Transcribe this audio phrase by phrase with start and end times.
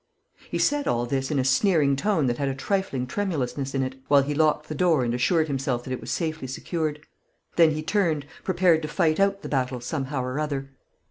[0.49, 4.01] He said all this in a sneering tone that had a trifling tremulousness in it,
[4.07, 7.01] while he locked the door and assured himself that it was safely secured.
[7.55, 10.71] Then he turned, prepared to fight out the battle somehow or other.